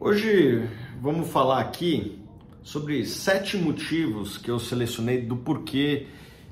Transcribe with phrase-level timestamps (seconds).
[0.00, 0.68] Hoje
[1.00, 2.18] vamos falar aqui
[2.64, 6.08] sobre sete motivos que eu selecionei do porquê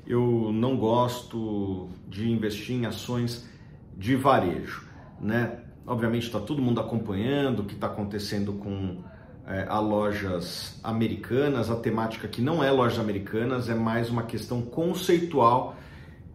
[0.07, 3.47] eu não gosto de investir em ações
[3.97, 4.87] de varejo,
[5.19, 5.59] né?
[5.85, 9.03] Obviamente está todo mundo acompanhando o que está acontecendo com
[9.45, 11.69] é, a lojas americanas.
[11.69, 15.75] A temática que não é lojas americanas é mais uma questão conceitual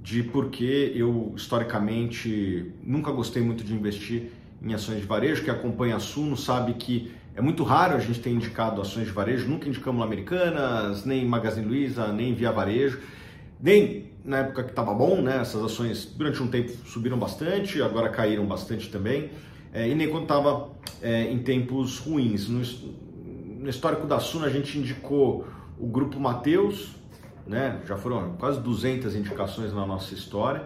[0.02, 4.30] de porque eu historicamente nunca gostei muito de investir
[4.62, 8.18] em ações de varejo, que acompanha a Suno sabe que é muito raro a gente
[8.18, 13.00] ter indicado ações de varejo, nunca indicamos Americanas, nem Magazine Luiza, nem Via Varejo,
[13.60, 15.40] nem na época que estava bom, né?
[15.40, 19.30] Essas ações durante um tempo subiram bastante, agora caíram bastante também,
[19.72, 22.48] é, e nem quando estava é, em tempos ruins.
[22.48, 22.60] No,
[23.60, 25.46] no histórico da Suno a gente indicou
[25.78, 26.96] o Grupo Mateus,
[27.46, 27.80] né?
[27.86, 30.64] Já foram quase 200 indicações na nossa história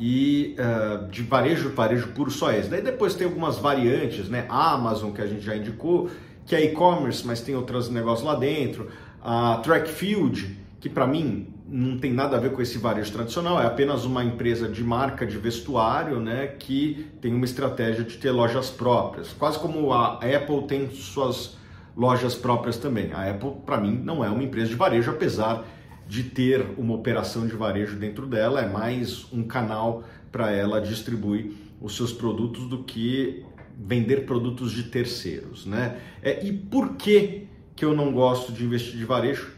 [0.00, 2.70] e uh, de varejo, varejo puro só esse.
[2.70, 4.46] Daí depois tem algumas variantes, né?
[4.48, 6.08] A Amazon, que a gente já indicou,
[6.46, 8.88] que é e-commerce, mas tem outros negócios lá dentro.
[9.22, 13.66] A Trackfield, que para mim não tem nada a ver com esse varejo tradicional, é
[13.66, 16.46] apenas uma empresa de marca de vestuário, né?
[16.46, 19.34] Que tem uma estratégia de ter lojas próprias.
[19.34, 21.58] Quase como a Apple tem suas
[21.94, 23.12] lojas próprias também.
[23.12, 25.79] A Apple, para mim, não é uma empresa de varejo, apesar de
[26.24, 31.96] ter uma operação de varejo dentro dela, é mais um canal para ela distribuir os
[31.96, 33.44] seus produtos do que
[33.78, 35.98] vender produtos de terceiros, né?
[36.20, 39.52] É, e por que, que eu não gosto de investir de varejo?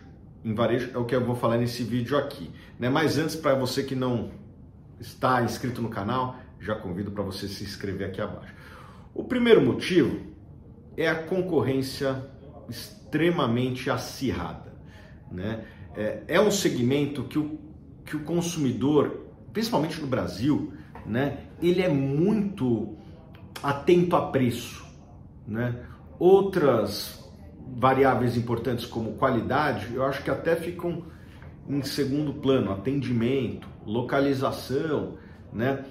[0.45, 2.91] Em varejo é o que eu vou falar nesse vídeo aqui, né?
[2.91, 4.31] Mas antes, para você que não
[5.01, 8.55] está inscrito no canal, já convido para você se inscrever aqui abaixo.
[9.15, 10.21] O primeiro motivo
[10.97, 12.25] é a concorrência
[12.69, 14.73] extremamente acirrada,
[15.31, 15.65] né?
[15.97, 17.59] É, é um segmento que o,
[18.05, 20.73] que o consumidor, principalmente no Brasil,
[21.07, 22.97] né, ele é muito
[23.63, 24.85] atento a preço.
[25.47, 25.85] Né?
[26.19, 27.23] Outras
[27.77, 31.05] variáveis importantes como qualidade, eu acho que até ficam
[31.69, 35.17] em segundo plano, atendimento, localização,
[35.53, 35.85] né?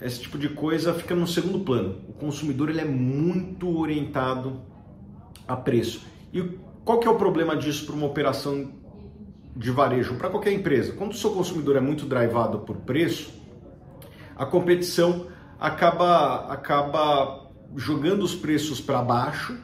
[0.00, 2.02] Esse tipo de coisa fica no segundo plano.
[2.08, 4.60] O consumidor ele é muito orientado
[5.48, 6.06] a preço.
[6.34, 6.42] E
[6.84, 8.72] qual que é o problema disso para uma operação
[9.56, 13.32] de varejo para qualquer empresa, quando o seu consumidor é muito drivado por preço,
[14.36, 15.26] a competição
[15.58, 19.56] acaba, acaba jogando os preços para baixo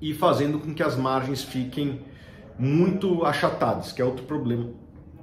[0.00, 2.04] e fazendo com que as margens fiquem
[2.58, 4.68] muito achatadas, que é outro problema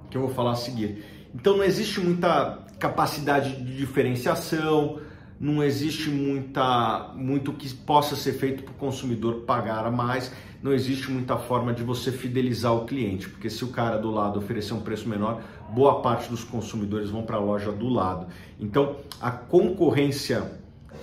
[0.10, 1.06] que eu vou falar a seguir.
[1.34, 5.00] Então não existe muita capacidade de diferenciação,
[5.40, 10.32] não existe muita, muito que possa ser feito para o consumidor pagar a mais,
[10.64, 14.40] não existe muita forma de você fidelizar o cliente, porque se o cara do lado
[14.40, 18.28] oferecer um preço menor, boa parte dos consumidores vão para a loja do lado.
[18.60, 20.52] Então, a concorrência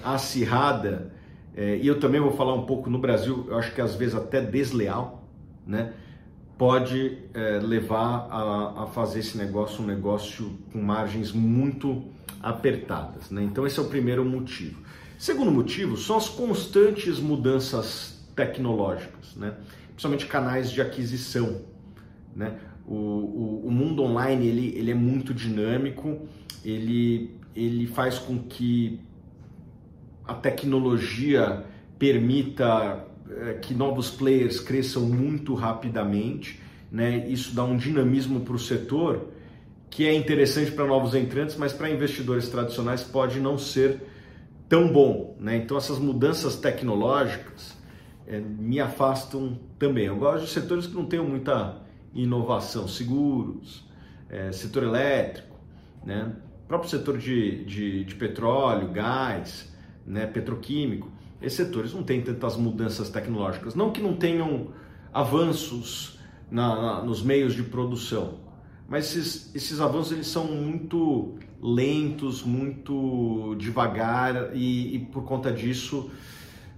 [0.02, 1.12] acirrada,
[1.54, 4.14] é, e eu também vou falar um pouco no Brasil, eu acho que às vezes
[4.14, 5.28] até desleal,
[5.66, 5.92] né?
[6.62, 12.04] pode é, levar a, a, fazer esse negócio um negócio com margens muito
[12.42, 13.30] apertadas.
[13.30, 13.44] Né?
[13.44, 14.82] Então, esse é o primeiro motivo.
[15.18, 19.54] Segundo motivo são as constantes mudanças tecnológicas, né?
[19.90, 21.62] principalmente canais de aquisição.
[22.34, 22.58] Né?
[22.84, 26.26] O, o, o, mundo online ele, ele é muito dinâmico,
[26.64, 28.98] ele, ele faz com que
[30.26, 31.64] a tecnologia
[31.98, 36.60] permita é, que novos players cresçam muito rapidamente.
[36.90, 37.28] Né?
[37.28, 39.28] Isso dá um dinamismo para o setor
[39.92, 44.00] que é interessante para novos entrantes, mas para investidores tradicionais pode não ser
[44.66, 45.36] tão bom.
[45.38, 45.58] Né?
[45.58, 47.76] Então, essas mudanças tecnológicas
[48.26, 50.06] é, me afastam também.
[50.06, 51.76] Eu gosto de setores que não tenham muita
[52.14, 53.86] inovação, seguros,
[54.30, 55.60] é, setor elétrico,
[56.02, 56.36] né?
[56.66, 59.70] próprio setor de, de, de petróleo, gás,
[60.06, 60.24] né?
[60.24, 61.12] petroquímico.
[61.42, 63.74] Esses setores não têm tantas mudanças tecnológicas.
[63.74, 64.68] Não que não tenham
[65.12, 66.18] avanços
[66.50, 68.38] na, na, nos meios de produção,
[68.92, 76.10] mas esses, esses avanços eles são muito lentos, muito devagar e, e por conta disso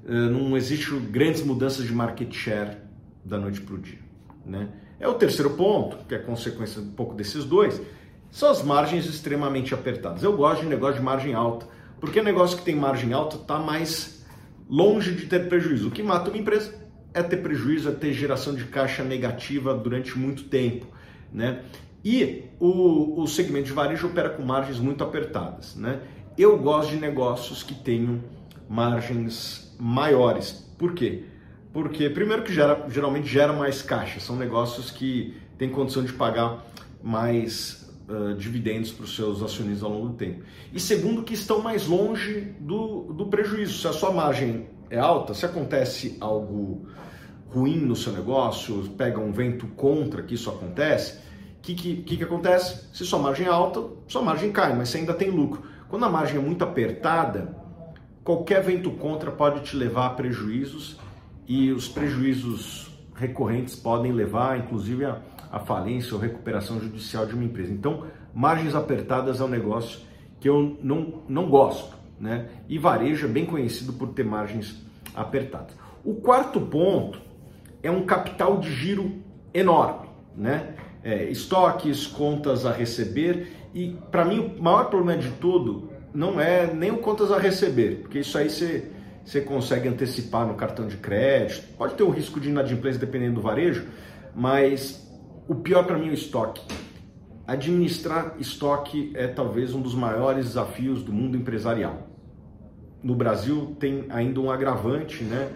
[0.06, 2.76] eh, não existe grandes mudanças de market share
[3.24, 3.98] da noite para o dia.
[4.46, 4.68] Né?
[5.00, 7.82] É o terceiro ponto, que é consequência um pouco desses dois,
[8.30, 10.22] são as margens extremamente apertadas.
[10.22, 11.66] Eu gosto de negócio de margem alta,
[11.98, 14.24] porque negócio que tem margem alta está mais
[14.70, 15.88] longe de ter prejuízo.
[15.88, 16.72] O que mata uma empresa
[17.12, 20.86] é ter prejuízo, é ter geração de caixa negativa durante muito tempo.
[21.32, 21.60] Né?
[22.04, 25.74] E o, o segmento de varejo opera com margens muito apertadas.
[25.74, 26.00] Né?
[26.36, 28.20] Eu gosto de negócios que tenham
[28.68, 30.52] margens maiores.
[30.78, 31.24] Por quê?
[31.72, 36.64] Porque, primeiro, que gera, geralmente gera mais caixa, são negócios que têm condição de pagar
[37.02, 40.42] mais uh, dividendos para os seus acionistas ao longo do tempo.
[40.72, 43.78] E segundo, que estão mais longe do, do prejuízo.
[43.78, 46.86] Se a sua margem é alta, se acontece algo
[47.48, 51.18] ruim no seu negócio, pega um vento contra que isso acontece,
[51.64, 52.86] que, que, que, que acontece?
[52.92, 55.62] Se sua margem é alta, sua margem cai, mas você ainda tem lucro.
[55.88, 57.56] Quando a margem é muito apertada,
[58.22, 60.98] qualquer vento contra pode te levar a prejuízos
[61.48, 67.44] e os prejuízos recorrentes podem levar, inclusive, a, a falência ou recuperação judicial de uma
[67.44, 67.72] empresa.
[67.72, 70.00] Então, margens apertadas é um negócio
[70.40, 72.48] que eu não, não gosto, né?
[72.68, 74.84] E varejo é bem conhecido por ter margens
[75.14, 75.74] apertadas.
[76.04, 77.18] O quarto ponto
[77.82, 79.22] é um capital de giro
[79.54, 80.74] enorme, né?
[81.04, 86.72] É, estoques, contas a receber e para mim o maior problema de tudo não é
[86.72, 88.90] nem o contas a receber, porque isso aí você,
[89.22, 93.42] você consegue antecipar no cartão de crédito, pode ter um risco de inadimplência dependendo do
[93.42, 93.86] varejo,
[94.34, 95.04] mas
[95.46, 96.62] o pior para mim é o estoque.
[97.46, 102.08] Administrar estoque é talvez um dos maiores desafios do mundo empresarial.
[103.02, 105.50] No Brasil tem ainda um agravante, né?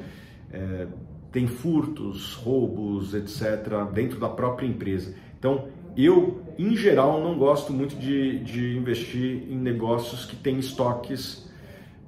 [0.52, 0.86] É,
[1.32, 5.14] tem furtos, roubos, etc., dentro da própria empresa.
[5.38, 11.48] Então, eu, em geral, não gosto muito de, de investir em negócios que têm estoques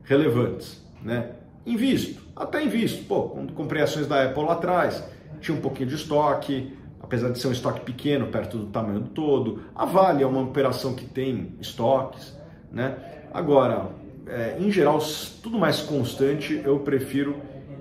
[0.05, 0.85] relevantes.
[1.03, 1.31] Né?
[1.65, 3.05] Invisto, até invisto.
[3.05, 5.03] Pô, quando comprei ações da Apple lá atrás,
[5.41, 9.11] tinha um pouquinho de estoque, apesar de ser um estoque pequeno, perto do tamanho do
[9.11, 9.62] todo.
[9.75, 12.37] A Vale é uma operação que tem estoques.
[12.71, 12.97] Né?
[13.32, 13.91] Agora,
[14.27, 15.00] é, em geral,
[15.43, 17.37] tudo mais constante, eu prefiro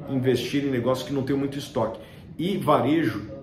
[0.09, 1.99] investir em negócios que não tem muito estoque.
[2.37, 3.38] E varejo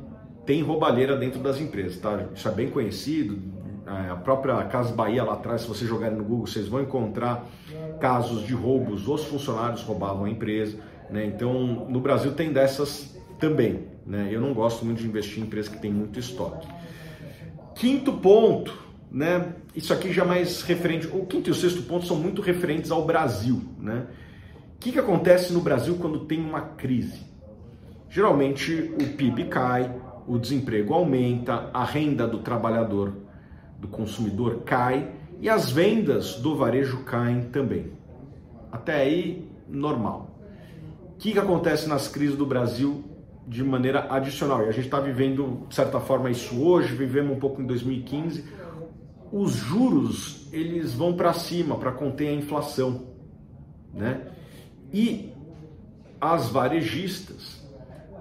[0.47, 2.27] tem roubalheira dentro das empresas, tá?
[2.35, 3.39] Isso é bem conhecido.
[3.87, 7.45] É, a própria Casa Bahia lá atrás, se vocês jogarem no Google, vocês vão encontrar
[8.01, 9.07] casos de roubos.
[9.09, 10.79] Os funcionários roubavam a empresa,
[11.11, 11.27] né?
[11.27, 14.29] Então, no Brasil tem dessas também, né?
[14.31, 16.67] Eu não gosto muito de investir em empresas que tem muito estoque.
[17.75, 18.73] Quinto ponto,
[19.11, 19.53] né?
[19.75, 21.07] Isso aqui já mais referente.
[21.09, 24.07] O quinto e o sexto ponto são muito referentes ao Brasil, né?
[24.77, 27.21] O que, que acontece no Brasil quando tem uma crise?
[28.09, 29.93] Geralmente o PIB cai,
[30.27, 33.13] o desemprego aumenta, a renda do trabalhador,
[33.79, 37.93] do consumidor cai e as vendas do varejo caem também.
[38.73, 40.39] Até aí, normal.
[41.15, 43.05] O que, que acontece nas crises do Brasil
[43.47, 44.65] de maneira adicional?
[44.65, 48.45] E a gente está vivendo, de certa forma, isso hoje, vivemos um pouco em 2015.
[49.33, 53.07] Os juros, eles vão para cima para conter a inflação,
[53.93, 54.29] né?
[54.93, 55.33] E
[56.21, 57.65] as varejistas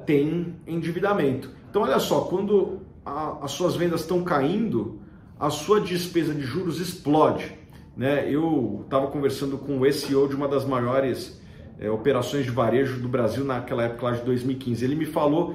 [0.05, 1.49] têm endividamento.
[1.75, 5.01] Então, olha só, quando a, as suas vendas estão caindo,
[5.37, 7.51] a sua despesa de juros explode.
[7.97, 8.31] Né?
[8.31, 11.37] Eu estava conversando com o SEO de uma das maiores
[11.77, 14.85] é, operações de varejo do Brasil naquela época lá de 2015.
[14.85, 15.53] Ele me falou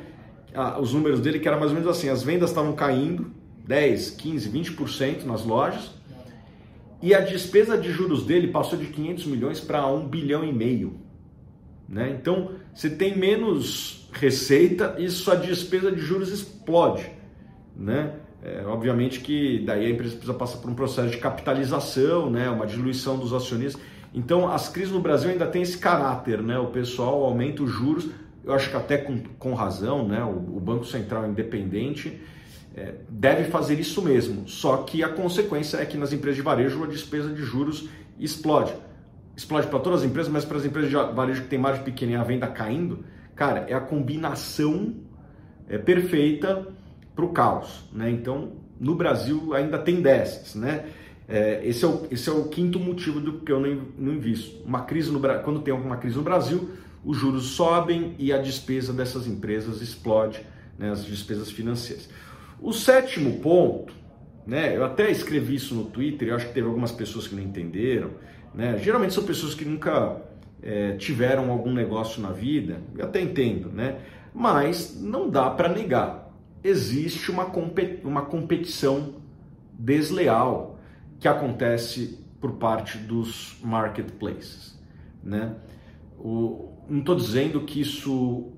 [0.54, 3.32] ah, os números dele que era mais ou menos assim: as vendas estavam caindo
[3.66, 5.90] 10, 15, 20% nas lojas
[7.00, 11.00] e a despesa de juros dele passou de 500 milhões para 1 bilhão e meio.
[11.90, 12.16] Né?
[12.18, 17.10] Então, você tem menos receita e sua despesa de juros explode.
[17.76, 18.12] Né?
[18.42, 22.48] É, obviamente que daí a empresa precisa passar por um processo de capitalização, né?
[22.48, 23.82] uma diluição dos acionistas.
[24.14, 26.56] Então, as crises no Brasil ainda tem esse caráter, né?
[26.58, 28.08] o pessoal aumenta os juros,
[28.44, 30.22] eu acho que até com, com razão, né?
[30.22, 32.20] o, o Banco Central independente
[32.76, 34.48] é, deve fazer isso mesmo.
[34.48, 37.88] Só que a consequência é que nas empresas de varejo a despesa de juros
[38.18, 38.72] explode.
[39.40, 42.12] Explode para todas as empresas, mas para as empresas de varejo que tem margem pequena
[42.12, 44.96] e a venda caindo, cara, é a combinação
[45.66, 46.68] é, perfeita
[47.16, 47.88] para o caos.
[47.90, 48.10] Né?
[48.10, 50.54] Então, no Brasil ainda tem dessas.
[50.54, 50.84] Né?
[51.26, 53.58] É, esse, é o, esse é o quinto motivo do que eu
[53.96, 54.62] não, invisto.
[54.62, 56.72] Uma crise no, quando tem uma crise no Brasil,
[57.02, 60.44] os juros sobem e a despesa dessas empresas explode,
[60.78, 60.90] né?
[60.90, 62.10] as despesas financeiras.
[62.60, 63.94] O sétimo ponto,
[64.46, 67.42] né, eu até escrevi isso no Twitter, eu acho que teve algumas pessoas que não
[67.42, 68.10] entenderam,
[68.54, 70.20] né, geralmente são pessoas que nunca
[70.62, 74.00] é, tiveram algum negócio na vida, eu até entendo, né,
[74.34, 76.30] mas não dá para negar,
[76.62, 79.14] existe uma, compet uma competição
[79.72, 80.78] desleal
[81.18, 84.78] que acontece por parte dos marketplaces,
[85.22, 85.54] né,
[86.18, 88.52] o, não estou dizendo que isso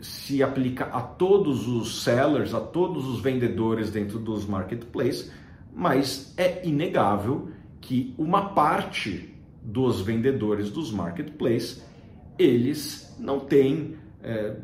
[0.00, 5.30] se aplica a todos os sellers, a todos os vendedores dentro dos marketplaces,
[5.74, 11.84] mas é inegável que uma parte dos vendedores dos marketplaces
[12.38, 14.56] eles não têm, é,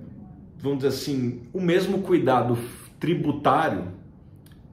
[0.58, 2.56] vamos dizer assim, o mesmo cuidado
[2.99, 3.88] tributário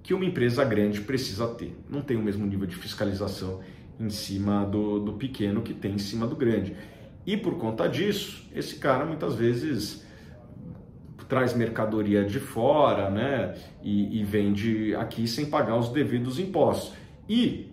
[0.01, 1.77] que uma empresa grande precisa ter.
[1.89, 3.61] Não tem o mesmo nível de fiscalização
[3.99, 6.75] em cima do, do pequeno que tem em cima do grande.
[7.25, 10.05] E por conta disso, esse cara muitas vezes
[11.27, 13.55] traz mercadoria de fora, né?
[13.81, 16.93] E, e vende aqui sem pagar os devidos impostos.
[17.27, 17.72] E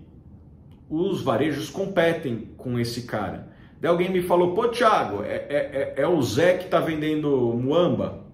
[0.90, 6.02] os varejos competem com esse cara, Daí alguém me falou, pô Thiago, é, é, é,
[6.02, 8.26] é o Zé que está vendendo Muamba?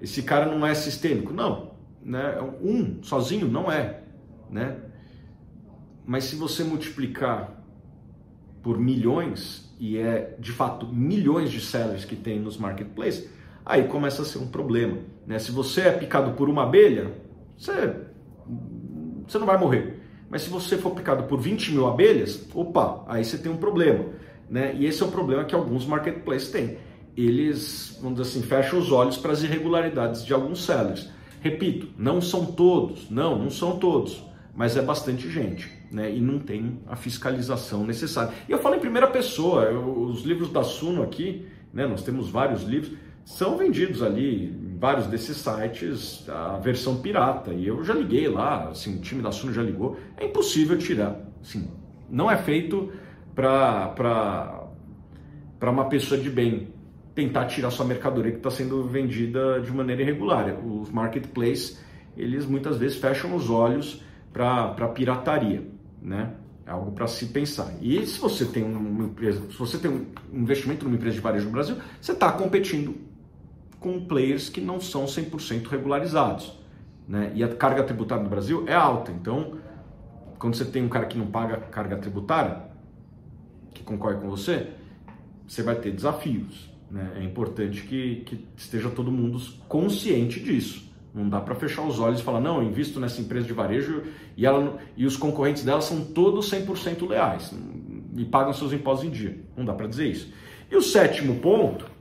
[0.00, 1.32] Esse cara não é sistêmico.
[1.32, 1.70] Não,
[2.04, 2.38] né?
[2.60, 4.00] um sozinho não é.
[4.50, 4.76] Né?
[6.04, 7.64] Mas se você multiplicar
[8.62, 13.30] por milhões, e é de fato milhões de sellers que tem nos marketplaces,
[13.64, 14.98] aí começa a ser um problema.
[15.26, 15.38] Né?
[15.38, 17.10] Se você é picado por uma abelha,
[17.56, 17.96] você,
[19.26, 20.02] você não vai morrer.
[20.34, 24.06] Mas se você for picado por 20 mil abelhas, opa, aí você tem um problema.
[24.50, 24.74] Né?
[24.76, 26.76] E esse é o problema que alguns marketplaces têm.
[27.16, 31.08] Eles, vamos dizer assim, fecham os olhos para as irregularidades de alguns sellers.
[31.40, 34.24] Repito, não são todos, não, não são todos,
[34.56, 36.12] mas é bastante gente, né?
[36.12, 38.34] E não tem a fiscalização necessária.
[38.48, 41.86] E eu falo em primeira pessoa, eu, os livros da Suno aqui, né?
[41.86, 42.90] Nós temos vários livros,
[43.24, 47.52] são vendidos ali vários desses sites a versão pirata.
[47.52, 49.96] E eu já liguei lá, assim, o time da Suno já ligou.
[50.16, 51.68] É impossível tirar, assim,
[52.10, 52.92] não é feito
[53.34, 54.68] para
[55.62, 56.68] uma pessoa de bem
[57.14, 60.58] tentar tirar sua mercadoria que está sendo vendida de maneira irregular.
[60.64, 61.78] Os marketplaces,
[62.16, 64.02] eles muitas vezes fecham os olhos
[64.32, 65.62] para pirataria,
[66.02, 66.34] né?
[66.66, 67.72] É algo para se pensar.
[67.80, 71.44] E se você tem uma empresa, se você tem um investimento numa empresa de varejo
[71.44, 72.96] no Brasil, você está competindo
[73.84, 76.58] com players que não são 100% regularizados.
[77.06, 77.30] Né?
[77.34, 79.12] E a carga tributária no Brasil é alta.
[79.12, 79.58] Então,
[80.38, 82.62] quando você tem um cara que não paga carga tributária,
[83.74, 84.68] que concorre com você,
[85.46, 86.72] você vai ter desafios.
[86.90, 87.12] Né?
[87.16, 89.38] É importante que, que esteja todo mundo
[89.68, 90.90] consciente disso.
[91.12, 94.02] Não dá para fechar os olhos e falar, não, eu invisto nessa empresa de varejo
[94.34, 97.52] e, ela, e os concorrentes dela são todos 100% leais
[98.16, 99.38] e pagam seus impostos em dia.
[99.54, 100.32] Não dá para dizer isso.
[100.70, 101.92] E o sétimo ponto,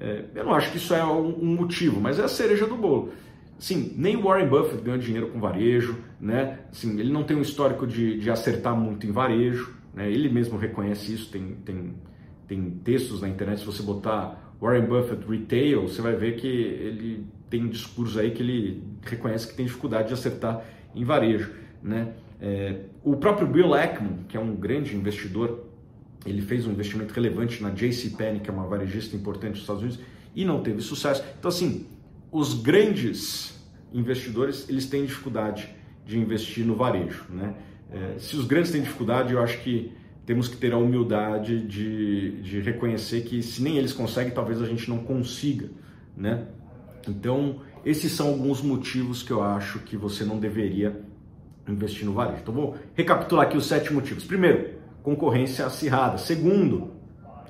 [0.00, 3.12] é, eu não acho que isso é um, motivo, mas é a cereja do bolo.
[3.58, 6.58] Sim, nem Warren Buffett ganha dinheiro com varejo, né?
[6.70, 10.10] Assim, ele não tem um histórico de, de acertar muito em varejo, né?
[10.10, 11.94] ele mesmo reconhece isso, tem, tem
[12.46, 17.26] tem textos na internet, se você botar Warren Buffett Retail, você vai ver que ele
[17.48, 20.62] tem um discurso aí que ele reconhece que tem dificuldade de acertar
[20.94, 21.52] em varejo.
[21.82, 22.12] Né?
[22.40, 25.64] É, o próprio Bill Ackman, que é um grande investidor,
[26.24, 30.00] ele fez um investimento relevante na JCPenney, que é uma varejista importante dos Estados Unidos,
[30.34, 31.22] e não teve sucesso.
[31.38, 31.86] Então, assim,
[32.32, 33.60] os grandes
[33.92, 35.68] investidores, eles têm dificuldade
[36.04, 37.24] de investir no varejo.
[37.30, 37.54] Né?
[37.90, 39.92] É, se os grandes têm dificuldade, eu acho que
[40.26, 44.66] temos que ter a humildade de, de reconhecer que se nem eles conseguem, talvez a
[44.66, 45.68] gente não consiga,
[46.16, 46.46] né?
[47.06, 50.98] Então, esses são alguns motivos que eu acho que você não deveria
[51.68, 52.40] investir no varejo.
[52.40, 54.24] Então, vou recapitular aqui os sete motivos.
[54.24, 54.73] Primeiro,
[55.04, 56.16] concorrência acirrada.
[56.16, 56.94] Segundo,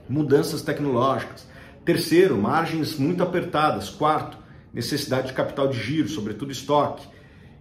[0.09, 1.47] mudanças tecnológicas.
[1.85, 3.89] Terceiro, margens muito apertadas.
[3.89, 4.37] Quarto,
[4.73, 7.07] necessidade de capital de giro, sobretudo estoque.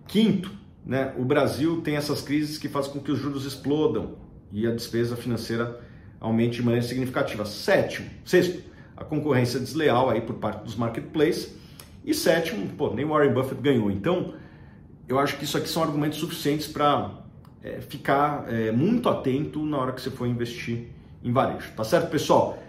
[0.08, 0.52] Quinto,
[0.84, 4.16] né, o Brasil tem essas crises que fazem com que os juros explodam
[4.52, 5.80] e a despesa financeira
[6.20, 7.46] aumente de maneira significativa.
[7.46, 8.64] Sétimo, sexto,
[8.98, 11.56] a concorrência desleal aí por parte dos marketplaces.
[12.04, 13.92] E sétimo, pô, nem Warren Buffett ganhou.
[13.92, 14.34] Então,
[15.08, 17.23] eu acho que isso aqui são argumentos suficientes para
[17.64, 20.88] é, ficar é, muito atento na hora que você for investir
[21.24, 21.72] em varejo.
[21.76, 22.62] Tá certo, pessoal?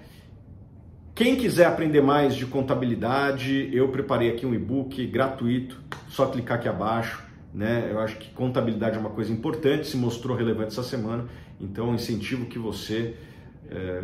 [1.15, 6.69] Quem quiser aprender mais de contabilidade, eu preparei aqui um e-book gratuito, só clicar aqui
[6.69, 7.23] abaixo.
[7.53, 7.89] Né?
[7.91, 11.27] Eu acho que contabilidade é uma coisa importante, se mostrou relevante essa semana,
[11.61, 13.15] então incentivo que você
[13.71, 14.03] é,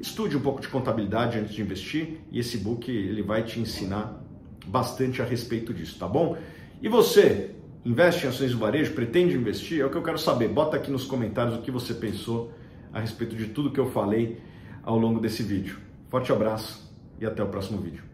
[0.00, 4.22] estude um pouco de contabilidade antes de investir e esse book ele vai te ensinar
[4.66, 6.36] bastante a respeito disso, tá bom?
[6.80, 7.50] E você,
[7.84, 9.80] investe em ações do varejo, pretende investir?
[9.80, 10.48] É o que eu quero saber.
[10.48, 12.52] Bota aqui nos comentários o que você pensou
[12.92, 14.40] a respeito de tudo que eu falei
[14.82, 15.78] ao longo desse vídeo.
[16.08, 18.11] Forte abraço e até o próximo vídeo.